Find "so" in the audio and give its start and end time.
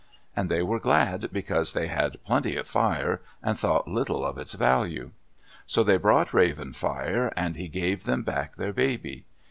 5.67-5.83